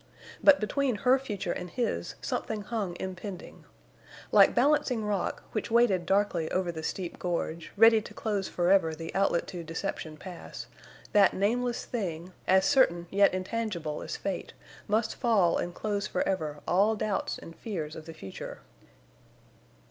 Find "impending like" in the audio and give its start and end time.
2.99-4.55